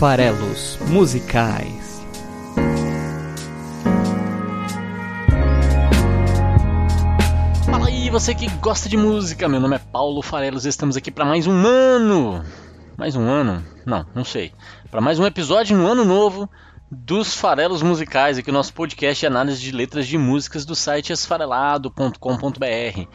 [0.00, 2.00] Farelos Musicais.
[7.66, 9.46] Fala aí, você que gosta de música.
[9.46, 12.42] Meu nome é Paulo Farelos e estamos aqui para mais um ano.
[12.96, 13.62] Mais um ano?
[13.84, 14.54] Não, não sei.
[14.90, 16.48] Para mais um episódio no ano novo
[16.90, 21.12] dos Farelos Musicais, aqui o nosso podcast de análise de letras de músicas do site
[21.12, 23.06] esfarelado.com.br.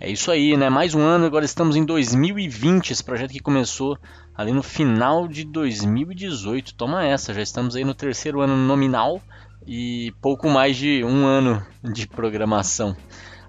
[0.00, 0.68] É isso aí, né?
[0.68, 3.96] Mais um ano, agora estamos em 2020, esse projeto que começou
[4.36, 6.74] ali no final de 2018.
[6.74, 9.20] Toma essa, já estamos aí no terceiro ano nominal
[9.66, 12.96] e pouco mais de um ano de programação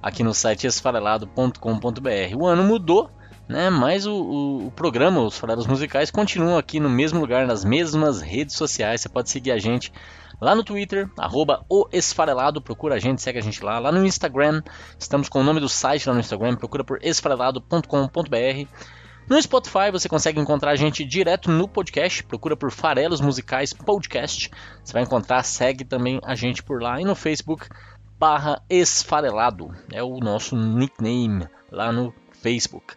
[0.01, 2.35] aqui no site esfarelado.com.br.
[2.37, 3.09] O ano mudou,
[3.47, 3.69] né?
[3.69, 8.21] Mas o, o, o, programa, os Farelos Musicais, continuam aqui no mesmo lugar, nas mesmas
[8.21, 9.01] redes sociais.
[9.01, 9.91] Você pode seguir a gente
[10.41, 13.79] lá no Twitter, arroba o Esfarelado, procura a gente, segue a gente lá.
[13.79, 14.61] Lá no Instagram,
[14.99, 18.67] estamos com o nome do site lá no Instagram, procura por esfarelado.com.br.
[19.29, 24.51] No Spotify você consegue encontrar a gente direto no podcast, procura por Farelos Musicais Podcast.
[24.83, 26.99] Você vai encontrar, segue também a gente por lá.
[26.99, 27.67] E no Facebook,
[28.19, 32.95] barra Esfarelado, é o nosso nickname lá no Facebook.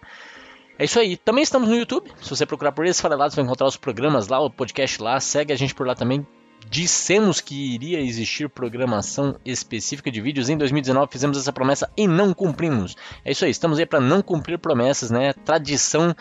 [0.78, 1.16] É isso aí.
[1.16, 2.12] Também estamos no YouTube.
[2.20, 5.18] Se você procurar por Esfarelado, você vai encontrar os programas lá, o podcast lá.
[5.20, 6.26] Segue a gente por lá também.
[6.68, 10.48] Dissemos que iria existir programação específica de vídeos.
[10.48, 12.96] Em 2019 fizemos essa promessa e não cumprimos.
[13.24, 15.32] É isso aí, estamos aí para não cumprir promessas, né?
[15.32, 16.14] Tradição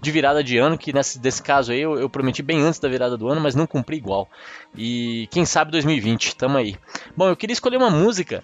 [0.00, 2.88] de virada de ano, que nesse desse caso aí eu, eu, prometi bem antes da
[2.88, 4.28] virada do ano, mas não cumpri igual.
[4.74, 6.76] E quem sabe 2020, tamo aí.
[7.14, 8.42] Bom, eu queria escolher uma música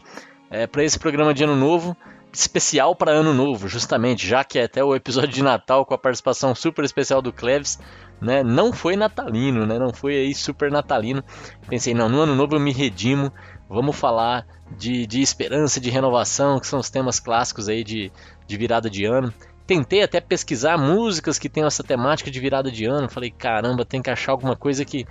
[0.51, 1.97] é, para esse programa de ano novo
[2.33, 5.99] especial para Ano Novo, justamente, já que é até o episódio de Natal com a
[5.99, 7.79] participação super especial do Cleves,
[8.21, 11.23] né, não foi natalino, né, não foi aí super natalino.
[11.69, 13.33] Pensei, não, no Ano Novo eu me redimo,
[13.69, 18.11] vamos falar de, de esperança, de renovação, que são os temas clássicos aí de,
[18.47, 19.33] de virada de ano.
[19.67, 24.01] Tentei até pesquisar músicas que tenham essa temática de virada de ano, falei, caramba, tem
[24.01, 25.05] que achar alguma coisa que,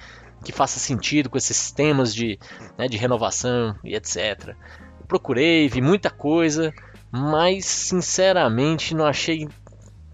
[0.44, 2.40] que faça sentido com esses temas de,
[2.78, 4.56] né, de renovação e etc.
[5.08, 6.74] Procurei, vi muita coisa,
[7.12, 9.48] mas sinceramente não achei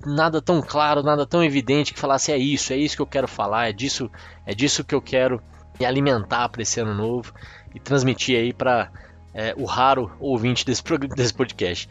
[0.05, 3.27] nada tão claro, nada tão evidente que falasse é isso, é isso que eu quero
[3.27, 4.09] falar, é disso,
[4.45, 5.41] é disso que eu quero
[5.79, 7.33] me alimentar para esse ano novo
[7.73, 8.91] e transmitir aí para
[9.33, 10.83] é, o raro ouvinte desse,
[11.15, 11.89] desse podcast.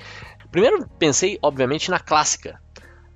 [0.50, 2.60] Primeiro pensei, obviamente, na clássica.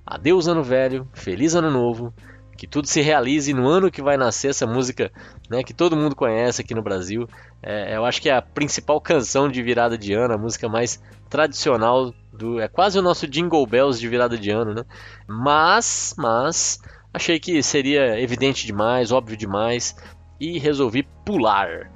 [0.05, 2.13] Adeus ano velho, feliz ano novo,
[2.57, 5.11] que tudo se realize no ano que vai nascer essa música,
[5.49, 7.27] né, que todo mundo conhece aqui no Brasil.
[7.61, 11.01] É, eu acho que é a principal canção de virada de ano, a música mais
[11.29, 14.83] tradicional do, é quase o nosso Jingle Bells de virada de ano, né?
[15.27, 16.79] Mas, mas
[17.13, 19.95] achei que seria evidente demais, óbvio demais
[20.39, 21.91] e resolvi pular.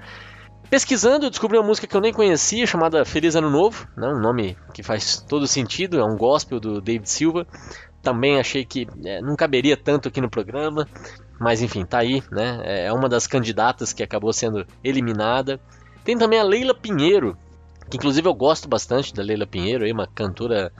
[0.69, 4.08] Pesquisando, descobri uma música que eu nem conhecia, chamada Feliz Ano Novo, né?
[4.08, 7.48] um nome que faz todo sentido, é um gospel do David Silva.
[8.02, 10.88] Também achei que é, não caberia tanto aqui no programa,
[11.40, 12.62] mas enfim, tá aí, né?
[12.64, 15.60] É, é uma das candidatas que acabou sendo eliminada.
[16.04, 17.38] Tem também a Leila Pinheiro,
[17.90, 20.72] que inclusive eu gosto bastante da Leila Pinheiro, aí, uma cantora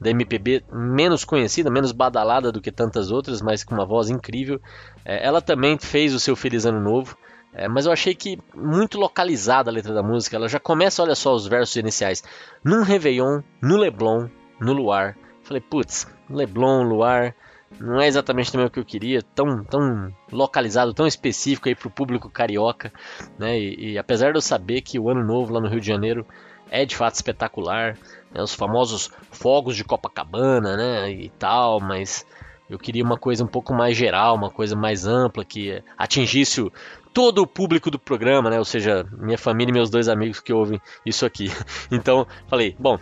[0.00, 4.60] da MPB menos conhecida, menos badalada do que tantas outras, mas com uma voz incrível.
[5.04, 7.16] É, ela também fez o seu Feliz Ano Novo,
[7.52, 10.36] é, mas eu achei que muito localizada a letra da música.
[10.36, 12.22] Ela já começa, olha só os versos iniciais:
[12.62, 14.28] Num Réveillon, no Leblon,
[14.60, 15.16] no Luar.
[15.48, 17.34] Falei, putz, Leblon, Luar,
[17.80, 21.88] não é exatamente também o que eu queria, tão, tão localizado, tão específico aí para
[21.88, 22.92] o público carioca,
[23.38, 23.58] né?
[23.58, 26.26] E, e, apesar de eu saber que o ano novo lá no Rio de Janeiro
[26.70, 27.96] é de fato espetacular,
[28.30, 28.42] né?
[28.42, 31.10] os famosos fogos de Copacabana, né?
[31.10, 32.26] E tal, mas
[32.68, 36.72] eu queria uma coisa um pouco mais geral, uma coisa mais ampla que atingisse o,
[37.14, 38.58] todo o público do programa, né?
[38.58, 41.50] Ou seja, minha família e meus dois amigos que ouvem isso aqui.
[41.90, 42.98] Então, falei, bom,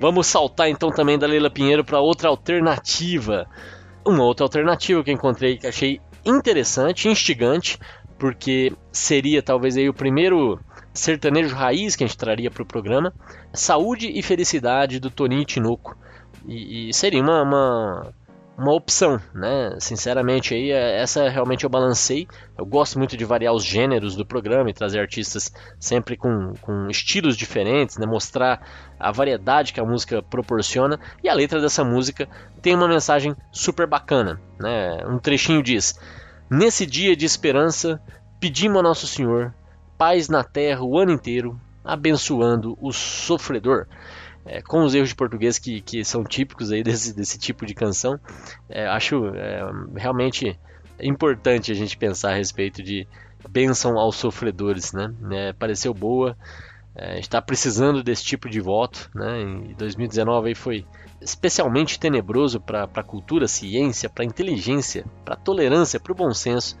[0.00, 3.48] vamos saltar então também da Leila Pinheiro para outra alternativa.
[4.04, 7.78] Uma outra alternativa que encontrei que achei interessante, instigante,
[8.18, 10.60] porque seria talvez aí o primeiro
[10.92, 13.12] sertanejo raiz que a gente traria para o programa,
[13.52, 15.96] Saúde e Felicidade do Toninho Tinoco.
[16.46, 18.14] E, e seria uma, uma
[18.56, 19.76] uma opção, né?
[19.78, 22.26] Sinceramente, aí é, essa realmente eu balancei.
[22.56, 26.88] Eu gosto muito de variar os gêneros do programa e trazer artistas sempre com, com
[26.88, 28.06] estilos diferentes, né?
[28.06, 28.60] Mostrar
[28.98, 30.98] a variedade que a música proporciona.
[31.22, 32.28] E a letra dessa música
[32.62, 35.04] tem uma mensagem super bacana, né?
[35.06, 35.98] Um trechinho diz:
[36.50, 38.00] Nesse dia de esperança,
[38.40, 39.54] pedimos a Nosso Senhor
[39.98, 43.86] paz na terra o ano inteiro, abençoando o sofredor
[44.46, 47.74] é, com os erros de português que, que são típicos aí desse, desse tipo de
[47.74, 48.18] canção,
[48.68, 49.60] é, acho é,
[49.96, 50.58] realmente
[51.00, 53.06] importante a gente pensar a respeito de
[53.48, 55.12] bênção aos sofredores, né?
[55.30, 56.36] É, pareceu boa,
[56.94, 59.42] é, está precisando desse tipo de voto, né?
[59.42, 60.86] Em 2019 aí foi
[61.20, 66.32] especialmente tenebroso para a cultura, ciência, para a inteligência, para a tolerância, para o bom
[66.32, 66.78] senso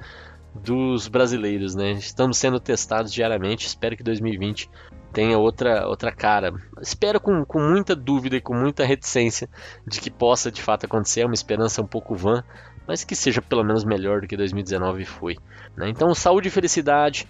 [0.54, 1.92] dos brasileiros, né?
[1.92, 3.66] Estamos sendo testados diariamente.
[3.66, 4.70] Espero que 2020
[5.16, 6.52] tenha outra, outra cara.
[6.78, 9.48] Espero com, com muita dúvida e com muita reticência
[9.86, 11.22] de que possa de fato acontecer.
[11.22, 12.44] É uma esperança um pouco vã,
[12.86, 15.38] mas que seja pelo menos melhor do que 2019 foi.
[15.74, 15.88] Né?
[15.88, 17.26] Então, saúde e felicidade.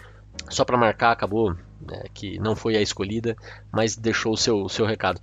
[0.51, 3.37] Só para marcar, acabou né, que não foi a escolhida,
[3.73, 5.21] mas deixou o seu, seu recado.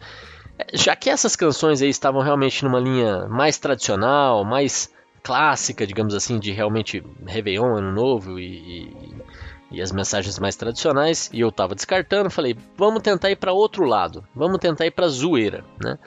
[0.58, 4.90] É, já que essas canções aí estavam realmente numa linha mais tradicional, mais
[5.22, 8.90] clássica, digamos assim, de realmente Réveillon, Ano Novo e,
[9.74, 13.86] e, as mensagens mais tradicionais, e eu tava descartando, falei, vamos tentar ir para outro
[13.86, 15.98] lado, vamos tentar ir para zoeira, né?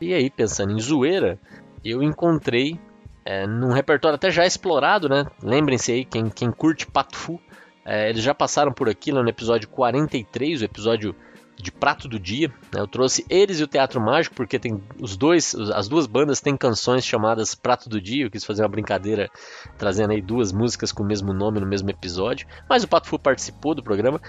[0.00, 1.36] E aí, pensando em zoeira,
[1.84, 2.78] eu encontrei
[3.24, 5.26] é, num repertório até já explorado, né?
[5.42, 7.40] Lembrem-se aí, quem, quem curte Pato Fu,
[7.84, 11.16] é, eles já passaram por aqui no episódio 43, o episódio
[11.60, 12.48] de prato do dia.
[12.72, 12.80] Né?
[12.80, 16.56] Eu trouxe eles e o Teatro Mágico porque tem os dois, as duas bandas têm
[16.56, 18.26] canções chamadas Prato do Dia.
[18.26, 19.30] Eu quis fazer uma brincadeira
[19.76, 22.46] trazendo aí duas músicas com o mesmo nome no mesmo episódio.
[22.68, 24.20] Mas o Pato Fu participou do programa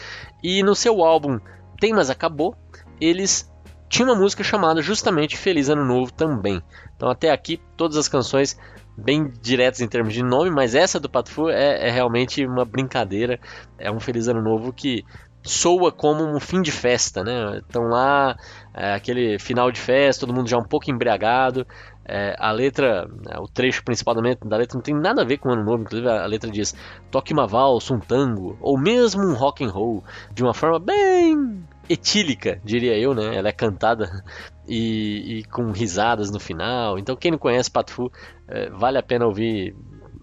[0.43, 1.39] e no seu álbum
[1.79, 2.55] Tem Mas Acabou
[2.99, 3.49] eles
[3.87, 6.61] tinham uma música chamada justamente Feliz Ano Novo também.
[6.95, 8.57] Então até aqui todas as canções
[8.95, 12.65] bem diretos em termos de nome, mas essa do Pato Fu é, é realmente uma
[12.65, 13.39] brincadeira.
[13.77, 15.05] É um Feliz Ano Novo que
[15.43, 17.61] soa como um fim de festa, né?
[17.67, 18.37] Então lá,
[18.73, 21.65] é, aquele final de festa, todo mundo já um pouco embriagado.
[22.11, 25.49] É, a letra, né, o trecho principal da letra não tem nada a ver com
[25.49, 26.73] o ano novo, inclusive a letra diz
[27.11, 30.03] toque uma valsa, um tango, ou mesmo um rock and roll,
[30.33, 33.35] de uma forma bem etílica, diria eu, né?
[33.35, 34.23] Ela é cantada
[34.67, 36.97] e, e com risadas no final.
[36.97, 38.11] Então quem não conhece Patu
[38.47, 39.75] é, vale a pena ouvir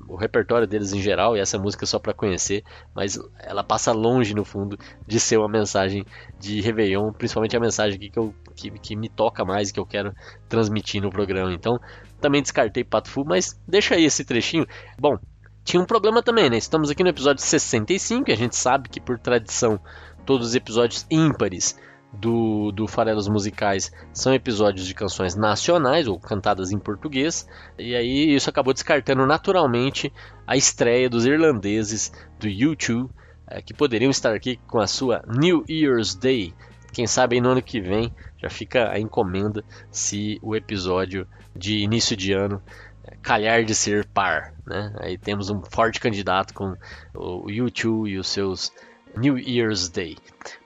[0.08, 2.62] o repertório deles em geral e essa música só para conhecer,
[2.94, 6.04] mas ela passa longe no fundo de ser uma mensagem
[6.38, 9.86] de Réveillon, principalmente a mensagem que, eu, que, que me toca mais e que eu
[9.86, 10.14] quero
[10.48, 11.52] transmitir no programa.
[11.52, 11.80] Então
[12.20, 14.66] também descartei Pato Fu, mas deixa aí esse trechinho.
[14.98, 15.18] Bom,
[15.64, 16.56] tinha um problema também, né?
[16.56, 19.80] Estamos aqui no episódio 65 e a gente sabe que por tradição
[20.24, 21.76] todos os episódios ímpares
[22.12, 27.46] do, do Farelos Musicais são episódios de canções nacionais ou cantadas em português,
[27.78, 30.12] e aí isso acabou descartando naturalmente
[30.46, 33.08] a estreia dos irlandeses do U2,
[33.48, 36.52] é, que poderiam estar aqui com a sua New Year's Day.
[36.92, 42.16] Quem sabe no ano que vem já fica a encomenda se o episódio de início
[42.16, 42.62] de ano
[43.04, 44.54] é, calhar de ser par.
[44.66, 44.94] Né?
[45.00, 46.74] Aí temos um forte candidato com
[47.14, 48.72] o U2 e os seus
[49.16, 50.16] New Year's Day.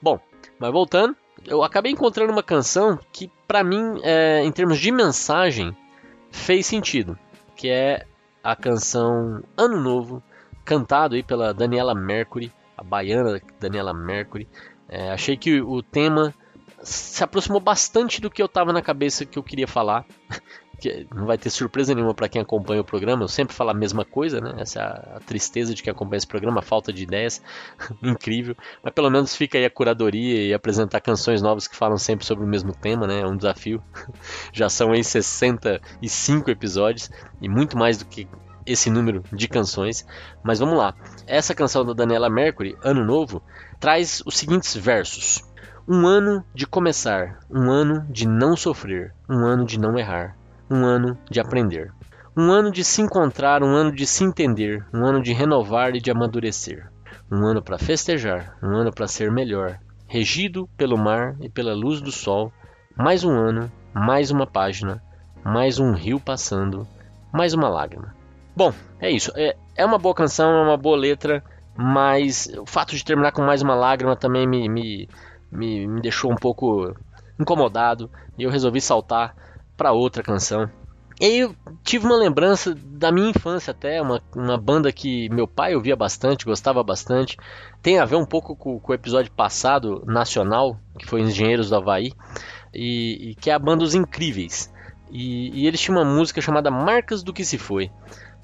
[0.01, 0.19] Bom,
[0.59, 1.17] mas voltando,
[1.47, 5.77] eu acabei encontrando uma canção que, para mim, é, em termos de mensagem,
[6.31, 7.19] fez sentido,
[7.57, 8.07] que é
[8.43, 10.23] a canção Ano Novo,
[10.65, 14.49] cantado aí pela Daniela Mercury, a baiana Daniela Mercury.
[14.89, 16.35] É, achei que o tema
[16.83, 20.05] se aproximou bastante do que eu estava na cabeça que eu queria falar.
[20.81, 23.75] Que não vai ter surpresa nenhuma para quem acompanha o programa, eu sempre falo a
[23.75, 24.55] mesma coisa, né?
[24.59, 27.43] Essa é a tristeza de quem acompanha esse programa, a falta de ideias,
[28.03, 28.57] incrível.
[28.83, 32.45] Mas pelo menos fica aí a curadoria e apresentar canções novas que falam sempre sobre
[32.45, 33.21] o mesmo tema, né?
[33.21, 33.83] É um desafio.
[34.53, 37.11] Já são aí 65 episódios
[37.41, 38.27] e muito mais do que
[38.67, 40.07] esse número de canções.
[40.43, 40.95] Mas vamos lá.
[41.27, 43.43] Essa canção da Daniela Mercury, Ano Novo,
[43.79, 45.45] traz os seguintes versos.
[45.89, 50.37] Um ano de começar, um ano de não sofrer, um ano de não errar,
[50.71, 51.93] um ano de aprender.
[52.37, 56.01] Um ano de se encontrar, um ano de se entender, um ano de renovar e
[56.01, 56.89] de amadurecer.
[57.31, 62.01] Um ano para festejar, um ano para ser melhor, regido pelo mar e pela luz
[62.01, 62.53] do sol.
[62.97, 65.03] Mais um ano, mais uma página,
[65.45, 66.87] mais um rio passando,
[67.33, 68.15] mais uma lágrima.
[68.57, 69.33] Bom, é isso.
[69.37, 71.43] É, é uma boa canção, é uma boa letra,
[71.77, 75.09] mas o fato de terminar com mais uma lágrima também me, me,
[75.51, 76.95] me, me deixou um pouco
[77.39, 79.35] incomodado e eu resolvi saltar
[79.81, 80.71] para outra canção.
[81.19, 85.49] E aí eu tive uma lembrança da minha infância até, uma, uma banda que meu
[85.49, 87.39] pai ouvia bastante, gostava bastante.
[87.81, 91.77] Tem a ver um pouco com, com o episódio passado, nacional, que foi Engenheiros do
[91.77, 92.13] Havaí,
[92.75, 94.71] e, e que é a banda Os Incríveis.
[95.11, 97.91] E, e, eles tinham uma música chamada Marcas do Que Se Foi.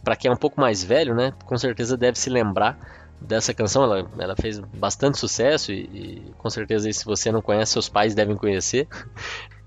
[0.03, 2.79] Para quem é um pouco mais velho, né, com certeza deve se lembrar
[3.21, 3.85] dessa canção.
[3.85, 8.15] Ela, ela fez bastante sucesso e, e com certeza se você não conhece, seus pais
[8.15, 8.89] devem conhecer.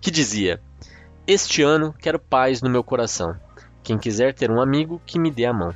[0.01, 0.61] Que dizia:
[1.31, 3.39] este ano quero paz no meu coração.
[3.83, 5.75] Quem quiser ter um amigo, que me dê a mão.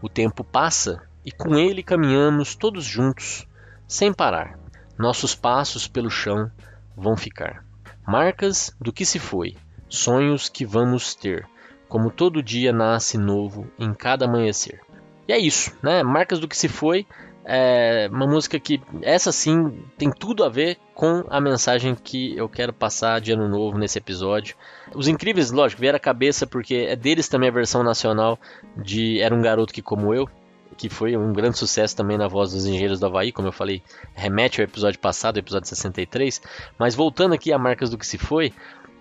[0.00, 3.44] O tempo passa e com ele caminhamos todos juntos,
[3.88, 4.56] sem parar.
[4.96, 6.48] Nossos passos pelo chão
[6.96, 7.64] vão ficar.
[8.06, 9.56] Marcas do que se foi,
[9.88, 11.44] sonhos que vamos ter,
[11.88, 14.80] como todo dia nasce novo em cada amanhecer.
[15.26, 16.04] E é isso, né?
[16.04, 17.04] Marcas do que se foi
[17.44, 22.48] é uma música que, essa sim, tem tudo a ver com a mensagem que eu
[22.48, 24.56] quero passar de ano novo nesse episódio.
[24.94, 28.38] Os Incríveis, lógico, vieram a cabeça porque é deles também a versão nacional
[28.76, 30.28] de Era um Garoto que Como Eu.
[30.76, 33.82] que foi um grande sucesso também na voz dos Engenheiros do Havaí, como eu falei,
[34.14, 36.40] remete ao episódio passado, episódio 63.
[36.78, 38.52] Mas voltando aqui a Marcas do que se foi,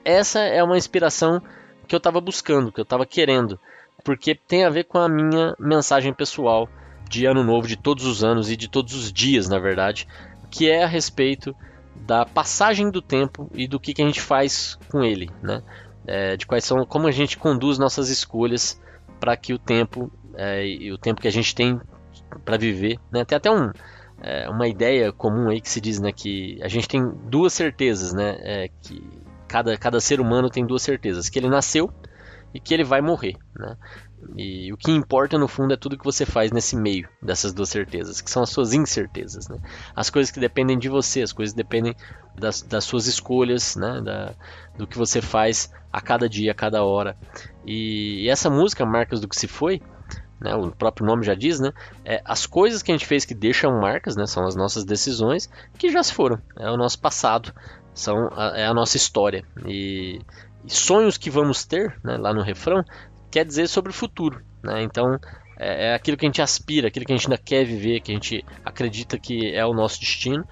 [0.04, 1.42] essa é uma inspiração
[1.88, 3.60] que eu estava buscando, que eu estava querendo,
[4.04, 6.70] porque tem a ver com a minha mensagem pessoal
[7.14, 10.08] de ano novo, de todos os anos e de todos os dias, na verdade,
[10.50, 11.56] que é a respeito
[11.96, 15.62] da passagem do tempo e do que, que a gente faz com ele, né?
[16.08, 18.82] É, de quais são, como a gente conduz nossas escolhas
[19.20, 21.80] para que o tempo é, e o tempo que a gente tem
[22.44, 23.24] para viver, né?
[23.24, 23.72] Tem até um,
[24.20, 28.12] é, uma ideia comum aí que se diz, né, que a gente tem duas certezas,
[28.12, 28.38] né?
[28.42, 29.08] É, que
[29.48, 31.94] cada, cada ser humano tem duas certezas, que ele nasceu
[32.54, 33.78] e que ele vai morrer, né?
[34.36, 37.70] E o que importa no fundo é tudo que você faz nesse meio dessas duas
[37.70, 39.58] certezas, que são as suas incertezas, né?
[39.96, 41.96] As coisas que dependem de você, as coisas que dependem
[42.36, 44.02] das, das suas escolhas, né?
[44.02, 44.34] Da,
[44.78, 47.16] do que você faz a cada dia, a cada hora.
[47.66, 49.82] E, e essa música, Marcas do que se foi,
[50.40, 51.72] né, o próprio nome já diz, né?
[52.04, 54.26] É, as coisas que a gente fez que deixam marcas, né?
[54.26, 56.40] São as nossas decisões que já se foram.
[56.58, 57.54] É o nosso passado,
[57.94, 59.46] são a, é a nossa história.
[59.66, 60.20] E,
[60.68, 62.84] sonhos que vamos ter, né, lá no refrão,
[63.34, 64.46] quer dizer sobre o futuro.
[64.64, 64.84] Né?
[64.84, 65.20] Então
[65.58, 68.12] é, é, aquilo que a gente aspira, aquilo que a gente ainda quer viver, que
[68.12, 70.46] a gente acredita que é o nosso destino.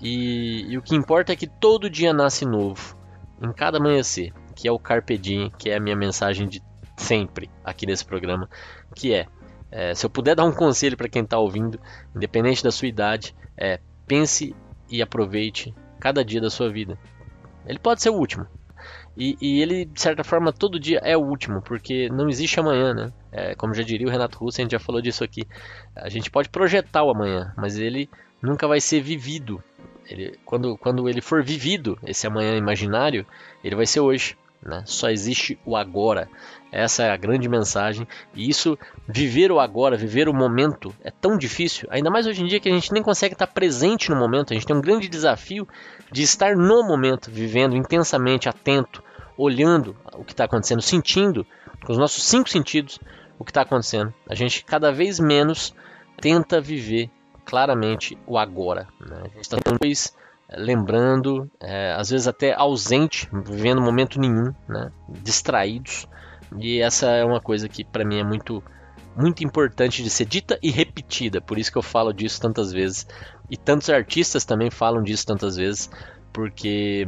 [0.00, 2.96] E, e o que importa é que todo dia nasce novo,
[3.42, 6.62] em cada amanhecer, que é o Carpe Diem, que é a minha mensagem de
[6.96, 8.48] sempre aqui nesse programa,
[8.94, 9.26] que é,
[9.70, 11.80] é se eu puder dar um conselho para quem está ouvindo,
[12.14, 14.54] independente da sua idade, é pense
[14.88, 16.96] e aproveite cada dia da sua vida.
[17.66, 18.46] Ele pode ser o último,
[19.16, 22.94] e, e, ele, de certa forma, todo dia é o último, porque não existe amanhã,
[22.94, 23.12] né?
[23.32, 25.46] É, como já diria o Renato Russo, a gente já falou disso aqui.
[25.96, 28.08] A gente pode projetar o amanhã, mas ele
[28.40, 29.62] nunca vai ser vivido.
[30.08, 33.26] Ele, quando, quando ele for vivido, esse amanhã imaginário,
[33.62, 34.36] ele vai ser hoje.
[34.62, 34.82] Né?
[34.84, 36.28] Só existe o agora.
[36.72, 38.06] Essa é a grande mensagem.
[38.34, 41.88] E isso, viver o agora, viver o momento, é tão difícil.
[41.90, 44.52] Ainda mais hoje em dia que a gente nem consegue estar presente no momento.
[44.52, 45.66] A gente tem um grande desafio
[46.12, 49.02] de estar no momento, vivendo intensamente, atento,
[49.36, 51.46] olhando o que está acontecendo, sentindo
[51.84, 52.98] com os nossos cinco sentidos
[53.38, 54.12] o que está acontecendo.
[54.28, 55.74] A gente cada vez menos
[56.20, 57.10] tenta viver
[57.44, 58.86] claramente o agora.
[59.00, 59.16] Né?
[59.24, 60.14] A gente está depois
[60.52, 64.90] lembrando, é, às vezes até ausente, vivendo momento nenhum, né?
[65.08, 66.06] distraídos.
[66.58, 68.62] E essa é uma coisa que para mim é muito
[69.20, 71.40] muito importante de ser dita e repetida.
[71.40, 73.06] Por isso que eu falo disso tantas vezes.
[73.50, 75.90] E tantos artistas também falam disso tantas vezes,
[76.32, 77.06] porque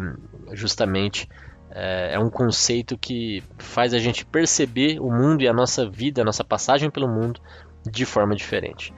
[0.52, 1.28] justamente
[1.71, 6.21] é, é um conceito que faz a gente perceber o mundo e a nossa vida,
[6.21, 7.40] a nossa passagem pelo mundo
[7.90, 8.92] de forma diferente.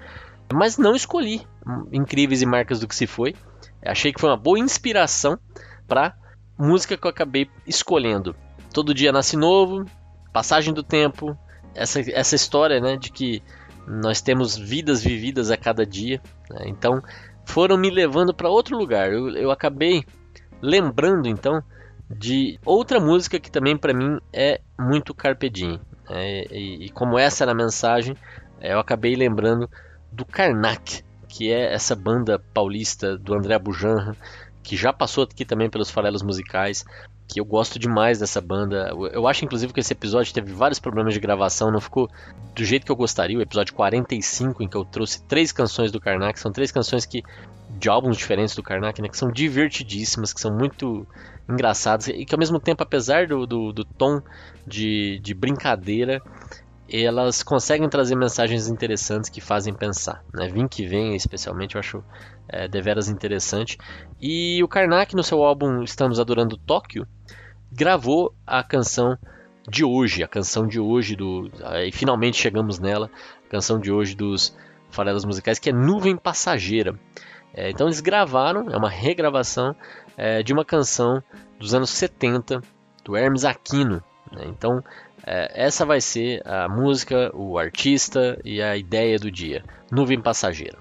[0.53, 1.47] Mas não escolhi
[1.93, 3.35] incríveis e marcas do que se foi.
[3.83, 5.39] Achei que foi uma boa inspiração
[5.87, 6.15] para
[6.59, 8.35] música que eu acabei escolhendo.
[8.73, 9.85] Todo dia nasce novo,
[10.33, 11.39] passagem do tempo,
[11.75, 13.43] essa, essa história né, de que
[13.87, 16.21] nós temos vidas vividas a cada dia.
[16.51, 16.65] Né?
[16.67, 17.03] Então
[17.45, 19.13] foram me levando para outro lugar.
[19.13, 20.05] Eu, eu acabei
[20.61, 21.63] lembrando então
[22.09, 25.81] de outra música que também para mim é muito Carpe Diem.
[26.09, 28.15] É, e, e, como essa era a mensagem,
[28.61, 29.69] é, eu acabei lembrando
[30.13, 34.15] do Karnak, que é essa banda paulista do André Bujanra,
[34.65, 36.85] que já passou aqui também pelos farelos musicais,
[37.29, 38.91] que eu gosto demais dessa banda.
[39.13, 42.09] Eu acho inclusive que esse episódio teve vários problemas de gravação, não ficou
[42.55, 43.39] do jeito que eu gostaria.
[43.39, 47.23] O episódio 45, em que eu trouxe três canções do Karnak, são três canções que
[47.79, 51.07] de álbuns diferentes do Karnak, né, que são divertidíssimas, que são muito
[51.49, 54.23] engraçadas e que ao mesmo tempo, apesar do, do, do tom
[54.67, 56.23] de, de brincadeira,
[56.89, 60.23] elas conseguem trazer mensagens interessantes que fazem pensar.
[60.33, 60.49] Né?
[60.49, 62.05] Vim que vem, especialmente, eu acho
[62.49, 63.79] é, deveras interessante.
[64.21, 67.07] E o Karnak, no seu álbum Estamos Adorando Tóquio,
[67.73, 69.19] gravou a canção
[69.69, 71.51] de hoje, a canção de hoje do.
[71.87, 73.11] E finalmente chegamos nela,
[73.47, 74.55] a canção de hoje dos
[74.91, 76.99] farelas musicais, que é Nuvem Passageira.
[77.53, 79.75] É, então eles gravaram, é uma regravação
[80.17, 81.23] é, de uma canção
[81.59, 82.61] dos anos 70
[83.05, 84.03] do Hermes Aquino.
[84.33, 84.45] Né?
[84.47, 84.83] Então
[85.27, 89.65] é, essa vai ser a música, o artista e a ideia do dia.
[89.91, 90.79] Nuvem Passageira.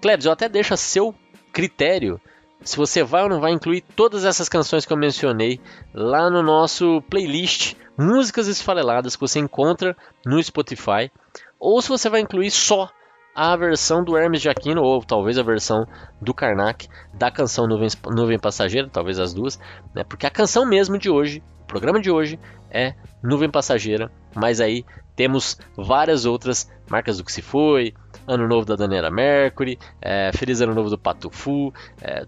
[0.00, 1.14] Klebs, eu até deixo a seu
[1.52, 2.20] critério
[2.62, 5.60] se você vai ou não vai incluir todas essas canções que eu mencionei
[5.92, 11.12] lá no nosso playlist Músicas Esfareladas que você encontra no Spotify,
[11.60, 12.90] ou se você vai incluir só
[13.34, 15.86] a versão do Hermes Jaquino, ou talvez a versão
[16.20, 19.58] do Karnak, da canção Nuvem, Nuvem Passageira, talvez as duas,
[19.94, 20.04] né?
[20.04, 21.42] porque a canção mesmo de hoje,
[21.74, 22.38] programa de hoje,
[22.70, 24.84] é Nuvem Passageira, mas aí
[25.16, 27.92] temos várias outras marcas do que se foi,
[28.28, 32.24] Ano Novo da Daniela Mercury, é, Feliz Ano Novo do Patufu, é,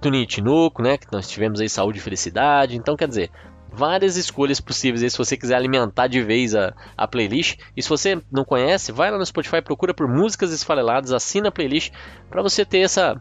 [0.00, 3.30] Tuni, Tinoco, né, que nós tivemos aí Saúde e Felicidade, então quer dizer,
[3.70, 7.58] várias escolhas possíveis aí se você quiser alimentar de vez a, a playlist.
[7.76, 11.52] E se você não conhece, vai lá no Spotify, procura por músicas esfareladas, assina a
[11.52, 11.92] playlist
[12.30, 13.20] para você ter essa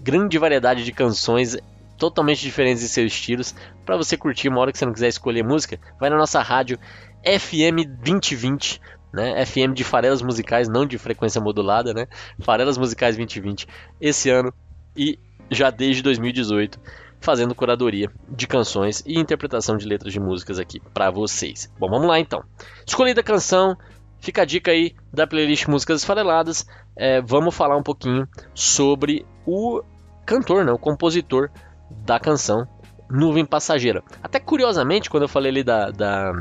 [0.00, 1.56] grande variedade de canções
[1.98, 3.54] totalmente diferentes em seus estilos
[3.86, 5.80] para você curtir uma hora que você não quiser escolher música.
[5.98, 6.78] Vai na nossa rádio
[7.24, 8.80] FM 2020
[9.12, 9.46] né?
[9.46, 12.06] FM de farelas musicais, não de frequência modulada, né?
[12.40, 13.66] Farelas Musicais 2020
[13.98, 14.52] esse ano
[14.94, 15.18] e
[15.50, 16.78] já desde 2018
[17.18, 21.72] fazendo curadoria de canções e interpretação de letras de músicas aqui para vocês.
[21.78, 22.44] Bom, vamos lá então.
[22.86, 23.76] Escolhida a canção,
[24.20, 26.66] fica a dica aí da playlist Músicas Esfareladas.
[26.94, 29.82] É, vamos falar um pouquinho sobre o
[30.26, 31.50] cantor, né, o compositor
[31.90, 32.68] da canção
[33.08, 34.02] Nuvem Passageira.
[34.22, 36.32] Até curiosamente, quando eu falei ali da, da,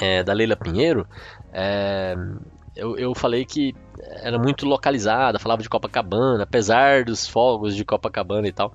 [0.00, 1.06] é, da Leila Pinheiro,
[1.52, 2.14] é,
[2.76, 3.74] eu, eu falei que
[4.22, 8.72] era muito localizada, falava de Copacabana, apesar dos fogos de Copacabana e tal.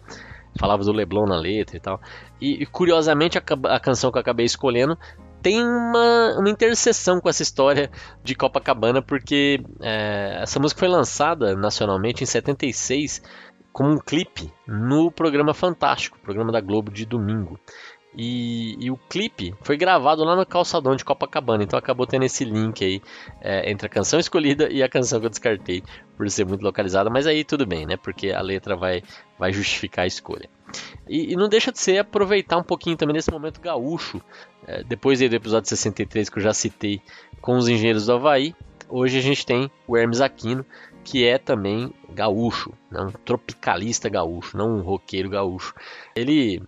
[0.60, 2.00] Falava do Leblon na letra e tal.
[2.40, 4.98] E, e curiosamente, a, a, canção que eu acabei escolhendo
[5.42, 7.90] tem uma, uma interseção com essa história
[8.24, 13.22] de Copacabana, porque é, essa música foi lançada nacionalmente em 76
[13.74, 17.60] como um clipe no programa Fantástico, programa da Globo de domingo.
[18.16, 22.46] E, e, o clipe foi gravado lá no calçadão de Copacabana, então acabou tendo esse
[22.46, 23.02] link aí
[23.42, 25.82] é, entre a canção escolhida e a canção que eu descartei
[26.16, 27.98] por ser muito localizada, mas aí tudo bem, né?
[27.98, 29.02] Porque a letra vai,
[29.40, 30.48] vai justificar a escolha.
[31.10, 34.22] E, e não deixa de ser aproveitar um pouquinho também nesse momento gaúcho,
[34.68, 37.02] é, depois do episódio 63 que eu já citei
[37.42, 38.54] com os engenheiros do Havaí,
[38.88, 40.64] hoje a gente tem o Hermes Aquino,
[41.04, 43.02] que é também gaúcho, né?
[43.02, 45.74] um tropicalista gaúcho, não um roqueiro gaúcho.
[46.16, 46.62] Ele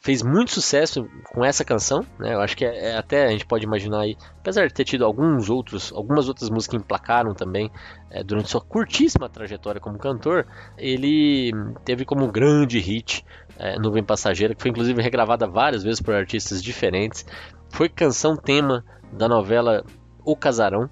[0.00, 2.34] fez muito sucesso com essa canção, né?
[2.34, 5.04] Eu acho que é, é, até a gente pode imaginar aí, apesar de ter tido
[5.04, 7.70] alguns outros, algumas outras músicas que emplacaram também
[8.10, 10.46] é, durante sua curtíssima trajetória como cantor,
[10.76, 11.52] ele
[11.84, 13.24] teve como grande hit
[13.58, 17.26] é, Nuvem Passageira, que foi inclusive regravada várias vezes por artistas diferentes.
[17.70, 19.84] Foi canção tema da novela
[20.24, 20.88] O Casarão,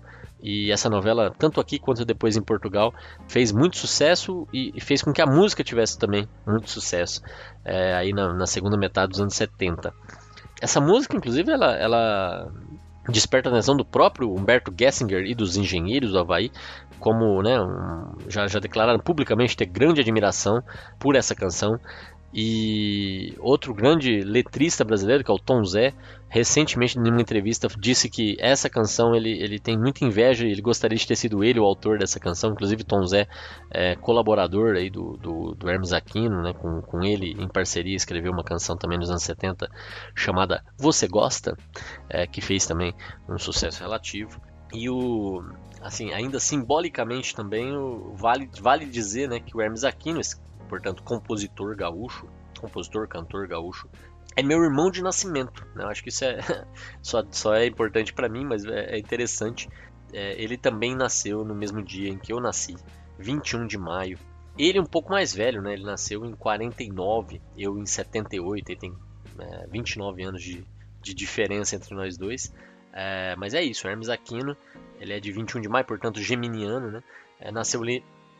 [0.47, 2.95] e essa novela, tanto aqui quanto depois em Portugal,
[3.27, 7.21] fez muito sucesso e fez com que a música tivesse também muito sucesso
[7.65, 9.93] é, aí na, na, segunda metade dos anos 70.
[10.63, 12.53] Essa música, inclusive, ela, ela
[13.09, 16.53] desperta a atenção do próprio Humberto Gessinger e dos engenheiros do Havaí,
[17.01, 20.63] como né, um, já, já declararam publicamente ter grande admiração
[20.97, 21.81] por essa canção.
[22.35, 25.95] E outro grande letrista brasileiro, que é o Tom Zé,
[26.29, 30.61] recentemente, em uma entrevista, disse que essa canção ele, ele tem muita inveja e ele
[30.61, 32.53] gostaria de ter sido ele o autor dessa canção.
[32.53, 33.27] Inclusive, Tom Zé,
[33.71, 38.33] é, colaborador aí do, do, do, Hermes Aquino, né, com, com ele em parceria, escreveu
[38.33, 39.71] uma canção também nos anos 70
[40.15, 41.57] chamada Você Gosta,
[42.09, 42.93] é, que fez também
[43.29, 44.41] um sucesso relativo.
[44.75, 45.43] E o,
[45.81, 51.03] assim, ainda simbolicamente também, o, vale, vale dizer né, que o Hermes Aquino, esse portanto,
[51.03, 53.89] compositor gaúcho, compositor, cantor gaúcho,
[54.35, 55.67] é meu irmão de nascimento.
[55.75, 55.85] Né?
[55.85, 56.39] Eu acho que isso é
[57.03, 59.69] só, só é importante para mim, mas é, é interessante.
[60.13, 62.77] É, ele também nasceu no mesmo dia em que eu nasci,
[63.19, 64.19] 21 de maio.
[64.59, 65.73] Ele é um pouco mais velho, né?
[65.73, 68.95] Ele nasceu em 49, eu em 78, ele tem
[69.39, 70.65] é, 29 anos de,
[71.03, 72.53] de diferença entre nós dois.
[72.93, 74.57] É, mas é isso, Hermes Aquino,
[74.99, 77.03] ele é de 21 de maio, portanto geminiano, né?
[77.39, 77.83] É, nasceu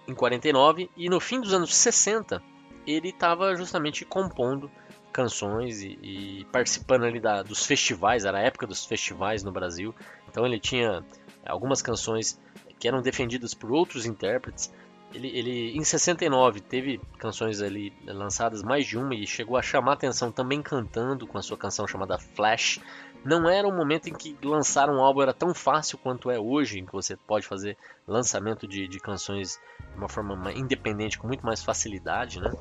[0.07, 2.43] em 49 e no fim dos anos 60
[2.87, 4.71] ele estava justamente compondo
[5.13, 9.95] canções e, e participando ali da, dos festivais, era a época dos festivais no Brasil,
[10.29, 11.03] então ele tinha
[11.45, 12.39] algumas canções
[12.79, 14.71] que eram defendidas por outros intérpretes.
[15.15, 19.95] Ele, ele em 69 teve canções ali lançadas mais de uma e chegou a chamar
[19.95, 22.81] atenção também cantando com a sua canção chamada Flash,
[23.27, 26.79] não era um momento em que lançar um álbum era tão fácil quanto é hoje,
[26.79, 29.61] em que você pode fazer lançamento de, de canções
[29.91, 32.53] de uma forma independente com muito mais facilidade, né?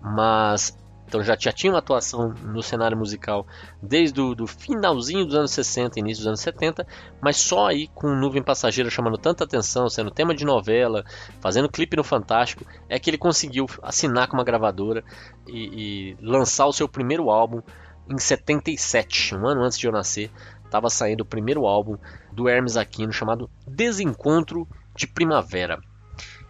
[0.00, 0.76] Mas
[1.08, 3.46] então já, tinha uma atuação no cenário musical
[3.82, 6.86] desde o do finalzinho dos anos 60, início dos anos 70,
[7.18, 11.04] mas só aí com Nuvem Passageira chamando tanta atenção, sendo tema de novela,
[11.40, 15.02] fazendo clipe no Fantástico, é que ele conseguiu assinar com uma gravadora
[15.46, 17.62] e, e lançar o seu primeiro álbum
[18.08, 20.30] em 77, um ano antes de eu nascer,
[20.64, 21.96] estava saindo o primeiro álbum
[22.32, 25.80] do Hermes Aquino chamado Desencontro de Primavera.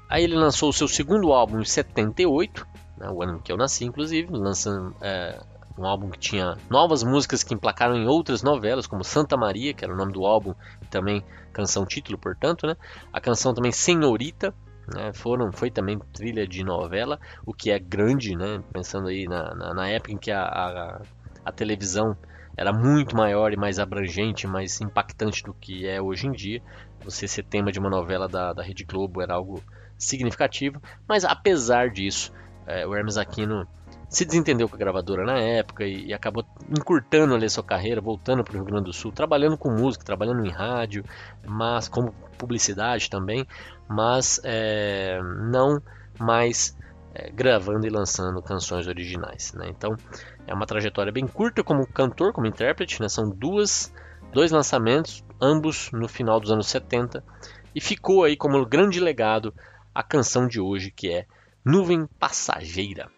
[0.09, 2.67] Aí ele lançou o seu segundo álbum em 78,
[2.99, 5.39] né, o ano que eu nasci, inclusive, lançando é,
[5.79, 9.85] um álbum que tinha novas músicas que emplacaram em outras novelas, como Santa Maria, que
[9.85, 12.77] era o nome do álbum, e também canção título, portanto, né?
[13.13, 14.55] A canção também Senhorita,
[14.93, 18.63] né, foram, foi também trilha de novela, o que é grande, né?
[18.73, 21.03] Pensando aí na, na, na época em que a, a,
[21.49, 22.17] a televisão
[22.57, 26.61] era muito maior e mais abrangente, mais impactante do que é hoje em dia.
[27.05, 29.63] Você ser tema de uma novela da, da Rede Globo era algo
[29.97, 32.33] significativo, mas apesar disso,
[32.67, 33.67] é, o Hermes Aquino
[34.09, 38.01] se desentendeu com a gravadora na época e, e acabou encurtando ali a sua carreira,
[38.01, 41.05] voltando para o Rio Grande do Sul, trabalhando com música, trabalhando em rádio,
[41.47, 43.47] mas como publicidade também,
[43.89, 45.81] mas é, não
[46.19, 46.77] mais
[47.19, 49.53] é, gravando e lançando canções originais.
[49.53, 49.67] Né?
[49.69, 49.97] Então
[50.47, 53.09] é uma trajetória bem curta como cantor, como intérprete, né?
[53.09, 53.93] são duas,
[54.33, 57.25] dois lançamentos, ambos no final dos anos 70,
[57.75, 59.53] e ficou aí como grande legado
[59.93, 61.27] a canção de hoje que é
[61.65, 63.11] Nuvem Passageira.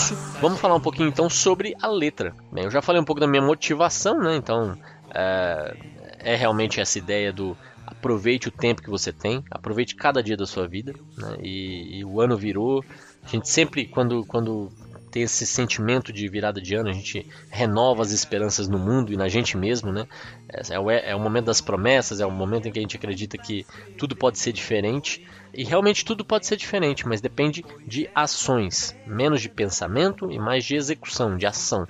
[0.00, 0.40] É.
[0.40, 2.34] Vamos falar um pouquinho então sobre a letra.
[2.50, 4.36] Bem, eu já falei um pouco da minha motivação, né?
[4.36, 4.76] Então
[5.14, 5.76] é,
[6.20, 10.46] é realmente essa ideia do aproveite o tempo que você tem, aproveite cada dia da
[10.46, 10.94] sua vida.
[11.18, 11.36] Né?
[11.42, 12.84] E, e, o ano virou.
[13.22, 14.72] A gente sempre, quando, quando
[15.10, 19.16] tem esse sentimento de virada de ano, a gente renova as esperanças no mundo e
[19.16, 20.06] na gente mesmo, né?
[20.48, 23.36] É, o, é o momento das promessas, é o momento em que a gente acredita
[23.36, 23.66] que
[23.98, 25.26] tudo pode ser diferente.
[25.52, 30.64] E realmente tudo pode ser diferente, mas depende de ações, menos de pensamento e mais
[30.64, 31.86] de execução, de ação.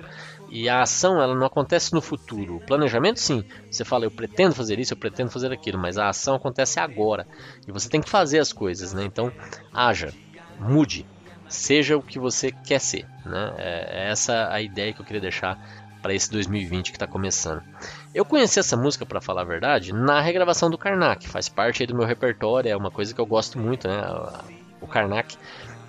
[0.51, 2.57] E a ação ela não acontece no futuro.
[2.57, 6.09] O planejamento sim, você fala eu pretendo fazer isso, eu pretendo fazer aquilo, mas a
[6.09, 7.27] ação acontece agora.
[7.67, 9.05] E você tem que fazer as coisas, né?
[9.05, 9.33] Então,
[9.73, 10.13] haja,
[10.59, 11.07] mude,
[11.49, 13.55] seja o que você quer ser, né?
[13.59, 15.57] É, é essa a ideia que eu queria deixar
[16.01, 17.63] para esse 2020 que está começando.
[18.15, 21.95] Eu conheci essa música, para falar a verdade, na regravação do Karnak, faz parte do
[21.95, 24.03] meu repertório, é uma coisa que eu gosto muito, né?
[24.81, 25.37] O Karnak.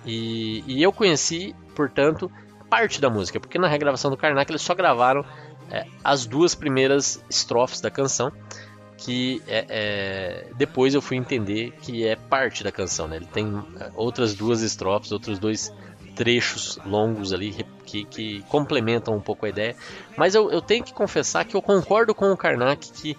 [0.04, 2.30] E, e eu conheci, portanto,
[2.68, 5.24] parte da música, porque na regravação do Karnak eles só gravaram
[5.70, 8.32] é, as duas primeiras estrofes da canção,
[8.98, 13.16] que é, é, depois eu fui entender que é parte da canção, né?
[13.16, 15.72] Ele tem é, outras duas estrofes, outros dois
[16.14, 19.76] trechos longos ali que, que complementam um pouco a ideia.
[20.16, 23.16] Mas eu, eu, tenho que confessar que eu concordo com o Karnak que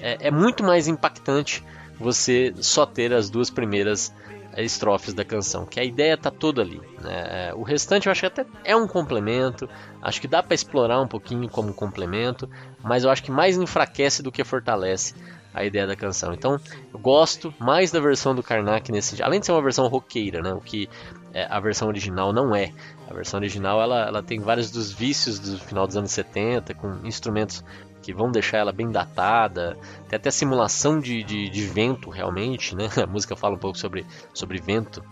[0.00, 1.64] é, é muito mais impactante
[1.98, 4.14] você só ter as duas primeiras
[4.52, 6.80] é, estrofes da canção, que a ideia tá toda ali.
[7.00, 7.52] Né?
[7.54, 9.68] O restante eu acho que até é um complemento,
[10.00, 12.48] acho que dá para explorar um pouquinho como complemento,
[12.82, 15.14] mas eu acho que mais enfraquece do que fortalece
[15.58, 16.32] a ideia da canção.
[16.32, 16.58] Então,
[16.92, 20.52] eu gosto mais da versão do Karnak nesse, além de ser uma versão roqueira, né?
[20.52, 20.88] O que
[21.32, 22.72] é, a versão original não é.
[23.08, 27.00] A versão original ela, ela tem vários dos vícios do final dos anos 70, com
[27.04, 27.64] instrumentos
[28.02, 29.76] que vão deixar ela bem datada,
[30.08, 32.88] tem até simulação de, de, de vento realmente, né?
[33.02, 35.02] A música fala um pouco sobre, sobre vento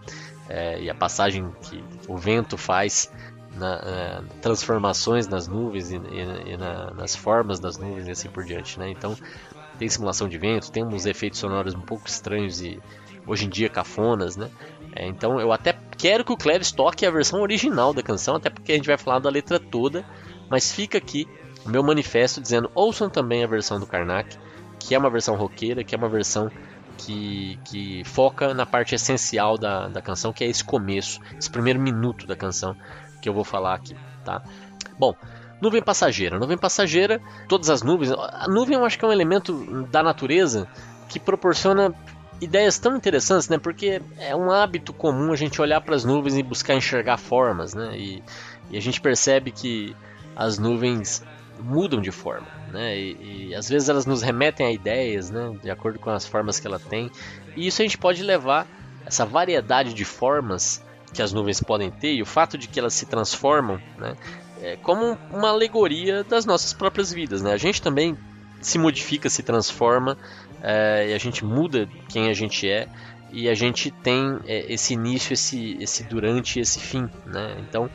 [0.49, 3.11] é, e a passagem que o vento faz
[3.57, 8.29] na, é, transformações nas nuvens e, e, e na, nas formas das nuvens e assim
[8.29, 8.89] por diante, né?
[8.91, 9.17] Então
[9.79, 12.81] tem simulação de vento, tem uns efeitos sonoros um pouco estranhos e
[13.27, 14.51] hoje em dia cafonas, né?
[14.95, 18.49] É, então eu até quero que o Cleves toque a versão original da canção, até
[18.49, 20.05] porque a gente vai falar da letra toda,
[20.49, 21.27] mas fica aqui
[21.65, 24.39] o meu manifesto dizendo ouçam também a versão do Karnak,
[24.79, 26.51] que é uma versão roqueira, que é uma versão
[26.97, 31.81] que, que foca na parte essencial da, da canção, que é esse começo, esse primeiro
[31.81, 32.77] minuto da canção
[33.21, 34.43] que eu vou falar aqui, tá?
[34.99, 35.15] Bom,
[35.61, 36.39] Nuvem passageira.
[36.39, 38.13] Nuvem passageira, todas as nuvens.
[38.13, 40.69] A nuvem eu acho que é um elemento da natureza
[41.09, 41.95] que proporciona
[42.41, 43.59] ideias tão interessantes, né?
[43.59, 47.75] Porque é um hábito comum a gente olhar para as nuvens e buscar enxergar formas,
[47.75, 47.97] né?
[47.97, 48.23] E,
[48.71, 49.97] e, a gente percebe que
[50.35, 51.25] as nuvens
[51.59, 52.99] mudam de forma, né?
[52.99, 55.57] E, e, às vezes elas nos remetem a ideias, né?
[55.63, 57.11] De acordo com as formas que ela tem.
[57.57, 58.67] E isso a gente pode levar
[59.07, 62.93] essa variedade de formas que as nuvens podem ter e o fato de que elas
[62.93, 64.15] se transformam, né?
[64.63, 67.43] É, como uma alegoria das nossas próprias vidas.
[67.43, 67.53] Né?
[67.53, 68.17] A gente também
[68.61, 70.17] se modifica, se transforma,
[70.63, 72.89] é, e a gente muda quem a gente é,
[73.31, 77.09] e a gente tem é, esse início, esse, esse durante esse fim.
[77.27, 77.57] Né?
[77.61, 77.91] Então,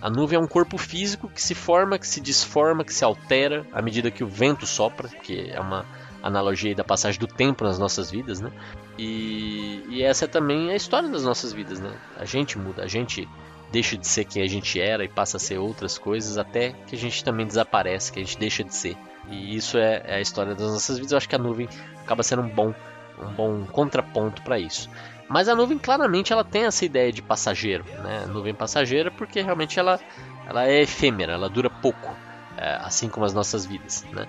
[0.00, 3.66] a nuvem é um corpo físico que se forma, que se desforma, que se altera
[3.72, 5.84] à medida que o vento sopra, que é uma
[6.22, 8.50] analogia da passagem do tempo nas nossas vidas, né?
[8.98, 11.92] E, e essa é também a história das nossas vidas, né?
[12.16, 13.28] A gente muda, a gente
[13.70, 16.94] deixa de ser quem a gente era e passa a ser outras coisas, até que
[16.94, 18.96] a gente também desaparece, que a gente deixa de ser.
[19.28, 21.12] E isso é, é a história das nossas vidas.
[21.12, 21.68] Eu acho que a nuvem
[22.02, 22.74] acaba sendo um bom,
[23.18, 24.88] um bom contraponto para isso.
[25.28, 28.26] Mas a nuvem claramente ela tem essa ideia de passageiro, né?
[28.26, 29.98] Nuvem passageira porque realmente ela,
[30.46, 32.14] ela é efêmera, ela dura pouco,
[32.56, 34.26] é, assim como as nossas vidas, né?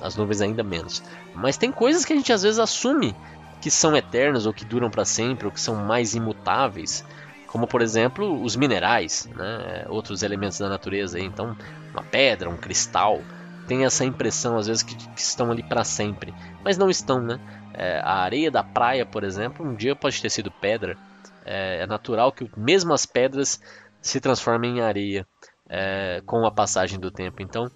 [0.00, 1.02] As nuvens ainda menos.
[1.34, 3.14] Mas tem coisas que a gente às vezes assume
[3.60, 7.04] que são eternas ou que duram para sempre ou que são mais imutáveis
[7.50, 9.84] como por exemplo os minerais, né?
[9.88, 11.18] outros elementos da natureza.
[11.18, 11.56] Então,
[11.92, 13.20] uma pedra, um cristal,
[13.66, 16.32] tem essa impressão às vezes que, que estão ali para sempre,
[16.64, 17.40] mas não estão, né?
[17.74, 20.96] É, a areia da praia, por exemplo, um dia pode ter sido pedra.
[21.44, 23.60] É, é natural que mesmo as pedras
[24.00, 25.26] se transforma em areia
[25.68, 27.42] é, com a passagem do tempo.
[27.42, 27.70] Então,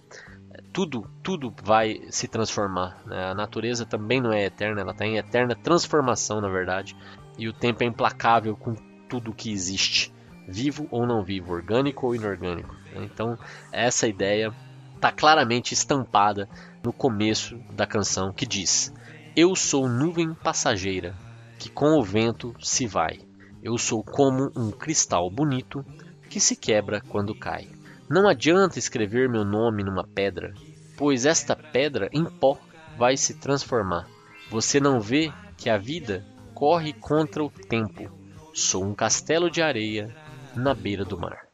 [0.72, 3.00] tudo, tudo vai se transformar.
[3.06, 3.30] Né?
[3.30, 6.96] A natureza também não é eterna, ela está em eterna transformação, na verdade.
[7.38, 8.74] E o tempo é implacável com
[9.14, 10.12] tudo que existe,
[10.48, 12.74] vivo ou não vivo, orgânico ou inorgânico.
[12.92, 13.04] Né?
[13.04, 13.38] Então,
[13.70, 14.52] essa ideia
[14.96, 16.48] está claramente estampada
[16.82, 18.92] no começo da canção que diz:
[19.36, 21.14] Eu sou nuvem passageira
[21.60, 23.20] que com o vento se vai.
[23.62, 25.84] Eu sou como um cristal bonito
[26.28, 27.68] que se quebra quando cai.
[28.10, 30.52] Não adianta escrever meu nome numa pedra,
[30.96, 32.58] pois esta pedra em pó
[32.98, 34.08] vai se transformar.
[34.50, 38.23] Você não vê que a vida corre contra o tempo.
[38.54, 40.14] Sou um castelo de areia
[40.54, 41.48] na beira do mar.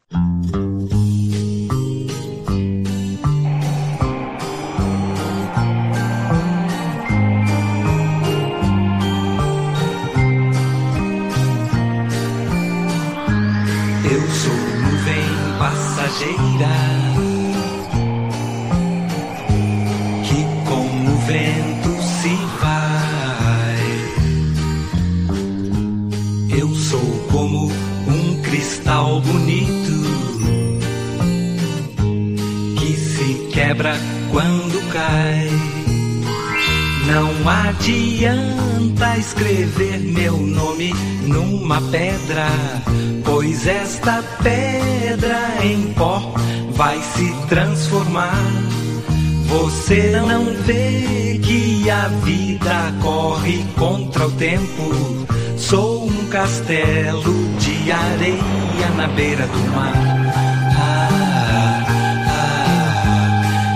[15.61, 16.80] passageira
[39.41, 42.47] escrever meu nome numa pedra
[43.25, 46.33] Pois esta pedra em pó
[46.71, 48.43] vai se transformar.
[49.45, 55.27] Você não vê que a vida corre contra o tempo.
[55.57, 59.93] Sou um castelo de areia na beira do mar.
[60.77, 61.09] Ah,
[62.27, 62.61] ah,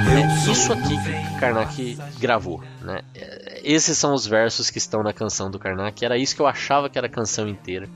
[0.06, 3.02] ah, é isso aqui que Karnak gravou, né?
[3.66, 6.06] Esses são os versos que estão na canção do Karnak.
[6.06, 7.90] Era isso que eu achava que era a canção inteira.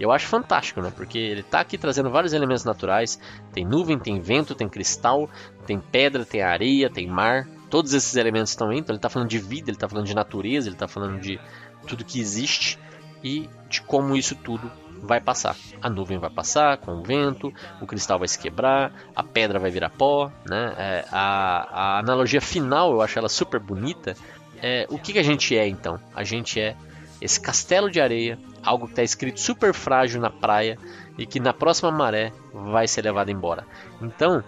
[0.00, 0.92] Eu acho fantástico, né?
[0.94, 3.20] Porque ele tá aqui trazendo vários elementos naturais.
[3.52, 5.30] Tem nuvem, tem vento, tem cristal,
[5.64, 7.46] tem pedra, tem areia, tem mar.
[7.70, 8.78] Todos esses elementos estão aí.
[8.78, 11.38] Então ele tá falando de vida, ele tá falando de natureza, ele tá falando de
[11.86, 12.76] tudo que existe
[13.22, 14.68] e de como isso tudo
[15.02, 15.56] vai passar.
[15.80, 19.70] A nuvem vai passar com o vento, o cristal vai se quebrar, a pedra vai
[19.70, 20.74] virar pó, né?
[20.78, 24.16] É, a, a, analogia final eu acho ela super bonita.
[24.62, 25.98] É, o que, que a gente é então?
[26.14, 26.76] A gente é
[27.20, 30.78] esse castelo de areia, algo que está escrito super frágil na praia
[31.18, 33.66] e que na próxima maré vai ser levado embora.
[34.00, 34.42] Então,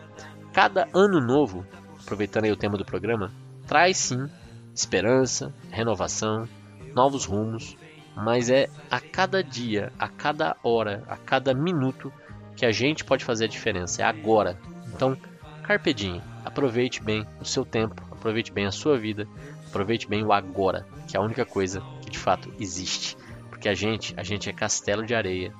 [0.53, 1.67] cada ano novo,
[2.01, 3.33] aproveitando aí o tema do programa,
[3.67, 4.29] traz sim
[4.75, 6.49] esperança, renovação,
[6.95, 7.77] novos rumos,
[8.17, 12.13] mas é a cada dia, a cada hora, a cada minuto
[12.57, 14.59] que a gente pode fazer a diferença, é agora.
[14.89, 15.17] Então,
[15.63, 19.27] carpe diem, aproveite bem o seu tempo, aproveite bem a sua vida,
[19.75, 23.17] aproveite bem o agora, que é a única coisa de fato existe.
[23.51, 25.53] Porque a gente, a gente é castelo de areia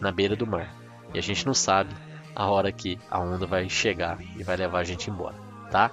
[0.00, 0.74] na beira do mar.
[1.14, 1.94] E a gente não sabe
[2.34, 5.36] a hora que a onda vai chegar e vai levar a gente embora,
[5.70, 5.92] tá?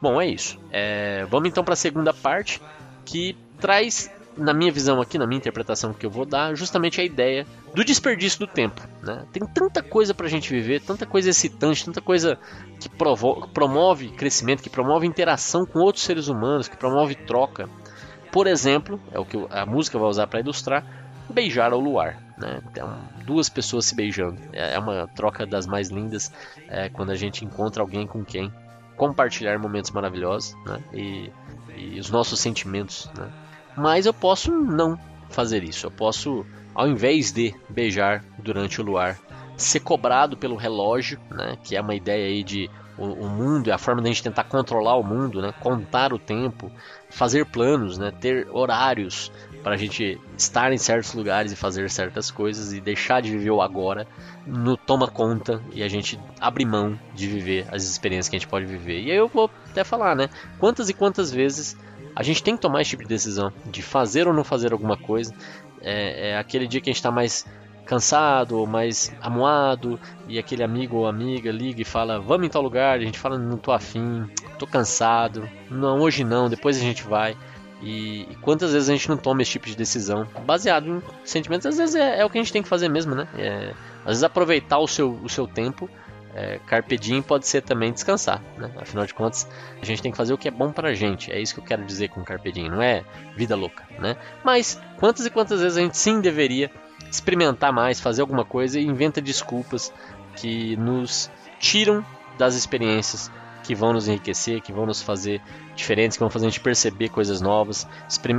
[0.00, 0.58] Bom, é isso.
[0.70, 2.62] É, vamos então para a segunda parte
[3.04, 7.04] que traz, na minha visão aqui, na minha interpretação que eu vou dar, justamente a
[7.04, 8.80] ideia do desperdício do tempo.
[9.02, 9.24] Né?
[9.32, 12.38] Tem tanta coisa para a gente viver, tanta coisa excitante, tanta coisa
[12.80, 17.68] que promove crescimento, que promove interação com outros seres humanos, que promove troca.
[18.32, 20.84] Por exemplo, é o que a música vai usar para ilustrar,
[21.28, 22.18] beijar ao luar.
[22.38, 22.60] Né?
[22.70, 24.40] Então, duas pessoas se beijando.
[24.52, 26.32] É, é uma troca das mais lindas
[26.68, 28.52] é, quando a gente encontra alguém com quem
[28.96, 30.82] compartilhar momentos maravilhosos né?
[30.92, 31.32] e,
[31.76, 33.10] e, os nossos sentimentos.
[33.16, 33.30] Né?
[33.76, 34.98] Mas eu posso não
[35.30, 35.86] fazer isso.
[35.86, 39.18] Eu posso, ao invés de beijar durante o luar,
[39.56, 41.56] ser cobrado pelo relógio, né?
[41.62, 44.22] que é uma ideia aí de o, o mundo, é a forma de a gente
[44.22, 45.52] tentar controlar o mundo, né?
[45.60, 46.70] contar o tempo,
[47.08, 48.10] fazer planos, né?
[48.10, 53.20] ter horários para a gente estar em certos lugares e fazer certas coisas e deixar
[53.20, 54.06] de viver o agora
[54.46, 58.48] no toma conta e a gente abre mão de viver as experiências que a gente
[58.48, 59.00] pode viver.
[59.02, 60.30] E aí eu vou até falar, né?
[60.58, 61.76] Quantas e quantas vezes
[62.20, 64.94] a gente tem que tomar esse tipo de decisão de fazer ou não fazer alguma
[64.94, 65.34] coisa.
[65.80, 67.46] É, é aquele dia que a gente está mais
[67.86, 72.60] cansado ou mais amuado e aquele amigo ou amiga liga e fala vamos em tal
[72.60, 74.28] lugar, a gente fala não tô afim,
[74.58, 77.34] tô cansado, não hoje não, depois a gente vai.
[77.80, 81.64] E, e quantas vezes a gente não toma esse tipo de decisão baseado em sentimentos?
[81.64, 83.26] Às vezes é, é o que a gente tem que fazer mesmo, né?
[83.34, 85.88] É, às vezes aproveitar o seu, o seu tempo
[86.34, 88.70] é, carpe diem pode ser também descansar, né?
[88.76, 89.48] Afinal de contas,
[89.80, 91.32] a gente tem que fazer o que é bom pra gente.
[91.32, 93.04] É isso que eu quero dizer com carpe diem, não é
[93.36, 94.16] vida louca, né?
[94.44, 96.70] Mas quantas e quantas vezes a gente sim deveria
[97.10, 99.92] experimentar mais, fazer alguma coisa e inventa desculpas
[100.36, 102.04] que nos tiram
[102.38, 103.30] das experiências
[103.70, 105.40] que vão nos enriquecer, que vão nos fazer
[105.76, 107.86] diferentes, que vão fazer a gente perceber coisas novas,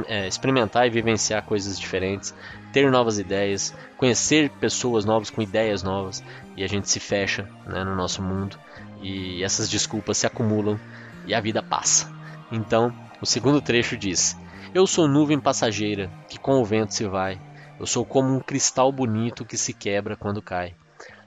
[0.10, 2.36] é, experimentar e vivenciar coisas diferentes,
[2.74, 6.22] ter novas ideias, conhecer pessoas novas com ideias novas
[6.58, 8.60] e a gente se fecha né, no nosso mundo
[9.02, 10.78] e essas desculpas se acumulam
[11.26, 12.12] e a vida passa.
[12.52, 14.38] Então, o segundo trecho diz:
[14.74, 17.40] Eu sou nuvem passageira que com o vento se vai.
[17.80, 20.76] Eu sou como um cristal bonito que se quebra quando cai.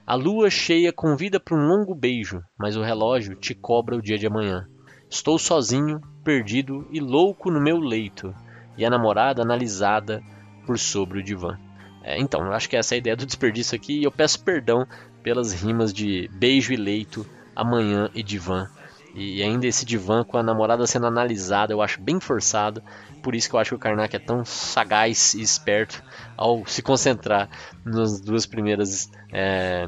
[0.07, 4.19] A lua cheia convida para um longo beijo, mas o relógio te cobra o dia
[4.19, 4.69] de amanhã.
[5.09, 8.35] Estou sozinho, perdido e louco no meu leito,
[8.77, 10.23] e a namorada analisada
[10.67, 11.59] por sobre o divã.
[12.03, 14.45] É, então, eu acho que essa é a ideia do desperdício aqui, e eu peço
[14.45, 14.87] perdão
[15.23, 17.25] pelas rimas de beijo e leito,
[17.57, 18.69] amanhã e divã.
[19.15, 22.83] E ainda esse divã com a namorada sendo analisada, eu acho bem forçado.
[23.23, 26.03] Por isso que eu acho que o Karnak é tão sagaz e esperto
[26.37, 27.49] ao se concentrar
[27.85, 29.87] nas duas primeiras é,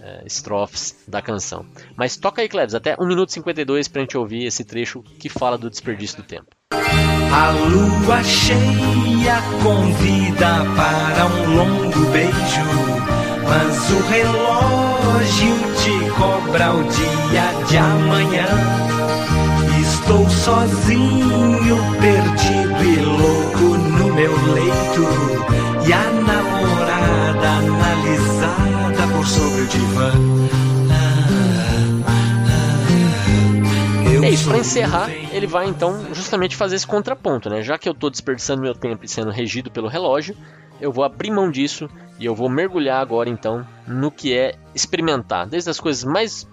[0.00, 1.66] é, estrofes da canção.
[1.94, 5.28] Mas toca aí, Cleves, até 1 minuto e 52 pra gente ouvir esse trecho que
[5.28, 6.46] fala do desperdício do tempo.
[6.72, 12.64] A lua cheia convida para um longo beijo,
[13.46, 14.83] mas o relógio
[15.22, 18.46] te cobra o dia de amanhã.
[19.80, 29.66] Estou sozinho, perdido e louco no meu leito, e a namorada analisada por sobre o
[29.66, 30.12] divã.
[34.22, 37.62] É isso, para encerrar, ele vai então justamente fazer esse contraponto, né?
[37.62, 40.34] Já que eu estou desperdiçando meu tempo e sendo regido pelo relógio,
[40.80, 45.46] eu vou abrir mão disso e eu vou mergulhar agora então no que é experimentar,
[45.46, 46.48] desde as coisas mais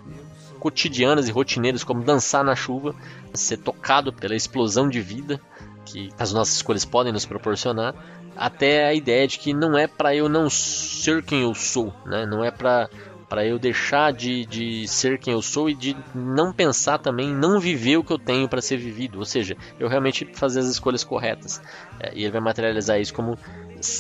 [0.60, 2.94] cotidianas e rotineiras, como dançar na chuva,
[3.34, 5.42] ser tocado pela explosão de vida
[5.86, 7.96] que as nossas escolhas podem nos proporcionar,
[8.36, 12.26] até a ideia de que não é para eu não ser quem eu sou, né?
[12.26, 12.90] não é para
[13.32, 17.62] para eu deixar de, de ser quem eu sou e de não pensar também, não
[17.62, 21.02] viver o que eu tenho para ser vivido, ou seja, eu realmente fazer as escolhas
[21.02, 21.62] corretas.
[21.98, 23.40] É, e ele vai materializar isso como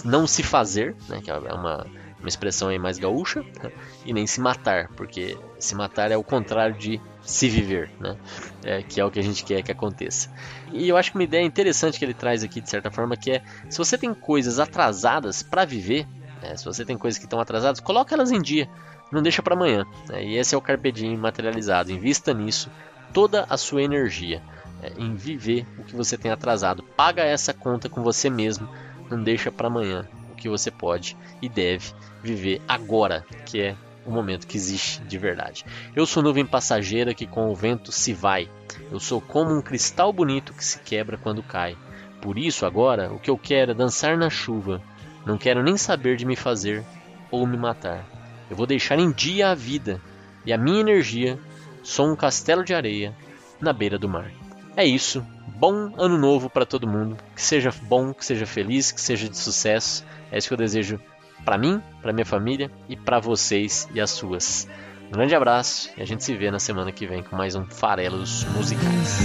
[0.03, 1.87] não se fazer, né, que é uma,
[2.19, 3.71] uma expressão aí mais gaúcha, né,
[4.05, 8.17] e nem se matar, porque se matar é o contrário de se viver, né,
[8.65, 10.29] é, que é o que a gente quer que aconteça.
[10.73, 13.31] E eu acho que uma ideia interessante que ele traz aqui, de certa forma, que
[13.31, 16.05] é se você tem coisas atrasadas para viver,
[16.41, 18.67] né, se você tem coisas que estão atrasadas, coloque elas em dia
[19.11, 19.85] não deixa para amanhã.
[20.07, 20.23] Né?
[20.23, 21.91] E esse é o Carpe Diem materializado.
[21.91, 22.69] Invista nisso
[23.13, 24.41] toda a sua energia
[24.81, 26.83] é, em viver o que você tem atrasado.
[26.83, 28.67] Paga essa conta com você mesmo.
[29.09, 31.93] Não deixa para amanhã o que você pode e deve
[32.23, 35.65] viver agora, que é o momento que existe de verdade.
[35.95, 38.49] Eu sou nuvem passageira que com o vento se vai.
[38.91, 41.77] Eu sou como um cristal bonito que se quebra quando cai.
[42.21, 44.81] Por isso, agora, o que eu quero é dançar na chuva.
[45.25, 46.83] Não quero nem saber de me fazer
[47.29, 48.05] ou me matar.
[48.51, 50.01] Eu vou deixar em dia a vida
[50.45, 51.39] e a minha energia
[51.81, 53.15] sou um castelo de areia
[53.61, 54.29] na beira do mar.
[54.75, 55.25] É isso.
[55.55, 57.15] Bom ano novo para todo mundo.
[57.33, 60.05] Que seja bom, que seja feliz, que seja de sucesso.
[60.29, 60.99] É isso que eu desejo
[61.45, 64.67] para mim, para minha família e para vocês e as suas.
[65.07, 67.65] Um grande abraço e a gente se vê na semana que vem com mais um
[67.65, 69.19] Farelos Musicais.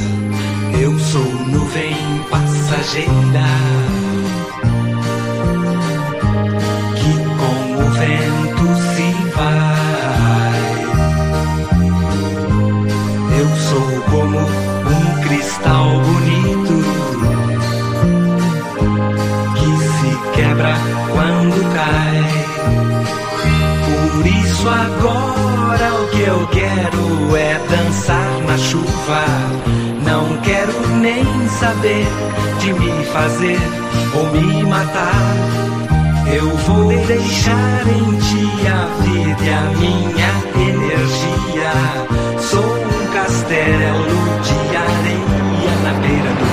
[0.80, 1.96] Eu sou nuvem
[2.30, 4.05] passageira
[24.66, 29.24] isso agora o que eu quero é dançar na chuva.
[30.04, 32.06] Não quero nem saber
[32.60, 33.58] de me fazer
[34.14, 35.34] ou me matar.
[36.32, 40.32] Eu vou deixar em ti a vida e a minha
[40.70, 41.72] energia.
[42.40, 44.06] Sou um castelo
[44.42, 46.45] de areia na beira do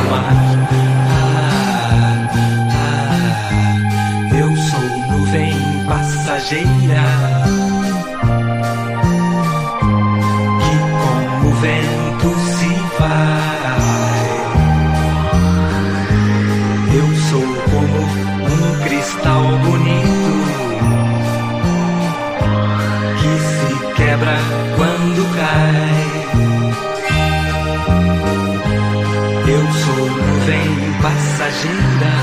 [31.64, 32.16] passageira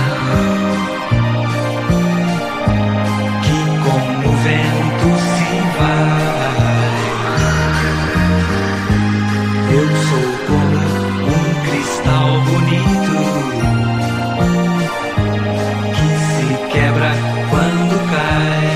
[3.42, 6.92] que com o vento se vai.
[9.72, 10.78] Eu sou como
[11.26, 13.16] um cristal bonito
[15.94, 17.10] que se quebra
[17.48, 18.68] quando cai.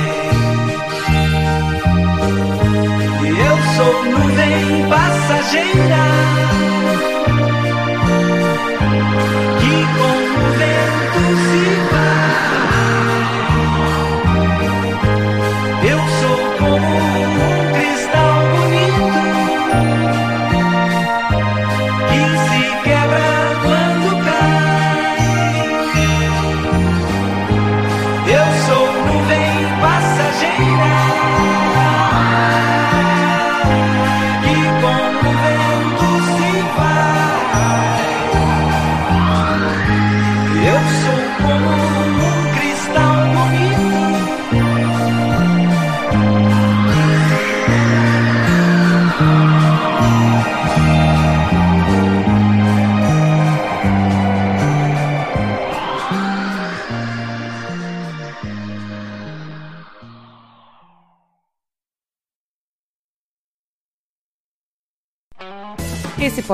[3.46, 6.53] Eu sou nuvem passageira